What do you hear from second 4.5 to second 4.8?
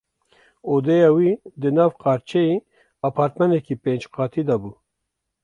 bû.